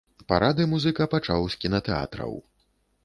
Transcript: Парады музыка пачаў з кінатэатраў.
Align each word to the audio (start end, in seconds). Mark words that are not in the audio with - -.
Парады 0.31 0.65
музыка 0.71 1.07
пачаў 1.13 1.45
з 1.57 1.61
кінатэатраў. 1.67 2.33